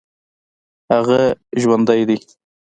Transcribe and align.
هغه 0.93 1.21
جوندى 1.61 1.99
دى. 2.07 2.17